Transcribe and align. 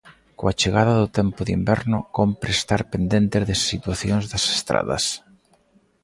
Coa 0.37 0.53
chegada 0.61 0.93
do 1.01 1.07
tempo 1.19 1.39
de 1.47 1.51
inverno, 1.59 1.97
cómpre 2.17 2.49
estar 2.59 2.81
pendentes 2.93 3.43
da 3.49 3.55
situacións 3.71 4.25
das 4.31 4.45
estradas. 4.57 5.03